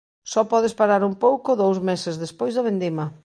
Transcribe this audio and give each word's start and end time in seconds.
Só 0.31 0.41
podes 0.51 0.77
parar 0.79 1.01
un 1.09 1.15
pouco 1.25 1.51
dous 1.61 1.77
meses 1.89 2.15
despois 2.23 2.53
da 2.55 2.65
vendima. 2.69 3.05